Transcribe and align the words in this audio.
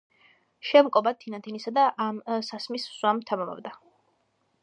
შემკობად 0.69 1.19
თინათინისა 1.25 1.85
ამ 2.07 2.17
სასმისს 2.49 2.89
ვსვამ 2.95 3.23
თამამადა, 3.33 3.77